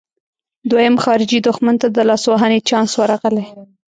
دویم 0.69 0.95
خارجي 1.03 1.39
دښمن 1.47 1.75
ته 1.81 1.87
د 1.91 1.97
لاسوهنې 2.09 2.59
چانس 2.69 2.91
ورغلی. 2.97 3.45